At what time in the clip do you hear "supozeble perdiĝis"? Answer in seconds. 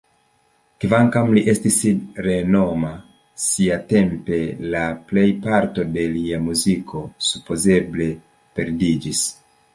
7.29-9.25